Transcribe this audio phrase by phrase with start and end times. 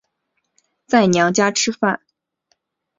[0.87, 2.01] 在娘家吃饭